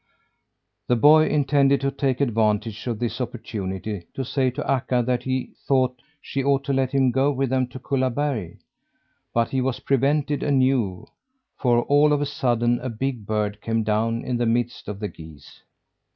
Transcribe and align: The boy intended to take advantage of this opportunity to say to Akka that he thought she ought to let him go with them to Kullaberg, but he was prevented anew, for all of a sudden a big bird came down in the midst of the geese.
The 0.87 0.95
boy 0.95 1.27
intended 1.27 1.79
to 1.81 1.91
take 1.91 2.21
advantage 2.21 2.87
of 2.87 2.97
this 2.97 3.21
opportunity 3.21 4.07
to 4.15 4.25
say 4.25 4.49
to 4.49 4.67
Akka 4.67 5.03
that 5.05 5.21
he 5.21 5.53
thought 5.67 6.01
she 6.19 6.43
ought 6.43 6.63
to 6.63 6.73
let 6.73 6.91
him 6.91 7.11
go 7.11 7.29
with 7.31 7.51
them 7.51 7.67
to 7.67 7.77
Kullaberg, 7.77 8.57
but 9.31 9.49
he 9.49 9.61
was 9.61 9.81
prevented 9.81 10.41
anew, 10.41 11.05
for 11.55 11.83
all 11.83 12.13
of 12.13 12.19
a 12.19 12.25
sudden 12.25 12.79
a 12.79 12.89
big 12.89 13.27
bird 13.27 13.61
came 13.61 13.83
down 13.83 14.25
in 14.25 14.37
the 14.37 14.47
midst 14.47 14.87
of 14.87 14.99
the 14.99 15.07
geese. 15.07 15.61